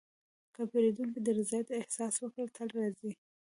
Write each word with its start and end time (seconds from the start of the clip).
که 0.55 0.61
پیرودونکی 0.71 1.19
د 1.23 1.27
رضایت 1.39 1.67
احساس 1.79 2.13
وکړي، 2.19 2.45
تل 2.57 2.69
راځي. 2.77 3.11